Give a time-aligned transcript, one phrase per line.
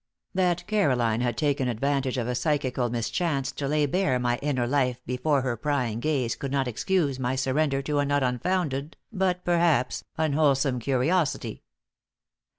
[0.33, 4.99] That Caroline had taken advantage of a psychical mischance to lay bare my inner life
[5.05, 10.03] before her prying gaze could not excuse my surrender to a not unfounded but, perhaps,
[10.17, 11.61] unwholesome curiosity.